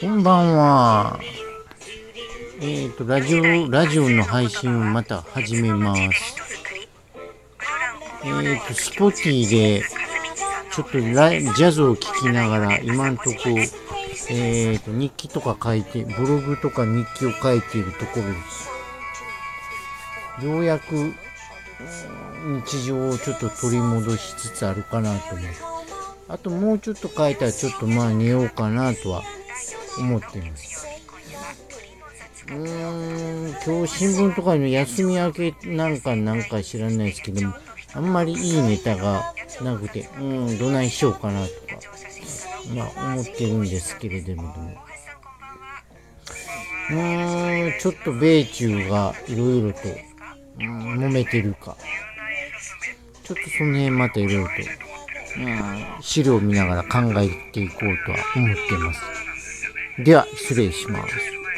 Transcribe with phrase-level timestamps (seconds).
[0.00, 1.20] こんばんは。
[2.60, 6.00] えっ、と、ラジオ、ラジオの配信をまた始めます。
[8.24, 9.82] えっ、と、スポティで、
[10.72, 13.34] ちょっとラジャズを聴きながら、今んとこ、
[14.30, 18.34] えっ、と、日記とか書いて、ブログとか日記を書いているところで
[20.40, 20.46] す。
[20.46, 21.12] ようやく、
[22.64, 25.69] 日常をちょっと取り戻しつつあるかなと思う。
[26.30, 29.22] あともうちょっと書いたらちょっとまあ寝ようかなとは
[29.98, 30.86] 思っています。
[32.46, 37.54] うーん、今日新聞とかの休み明けなんかなんか知らないですけども、
[37.94, 41.58] あんまりいいネタがなくて、うん、どないしようかなとか、
[42.76, 44.54] まあ思ってるんですけれども、
[46.90, 49.80] うーん、ちょっと米中がいろいろと、
[50.60, 51.76] うん、揉めてるか。
[53.24, 54.50] ちょっとその辺またいろいろと、
[56.00, 59.02] 資料を見ながら考えていこうとは思っています。
[59.98, 61.39] では、失礼します。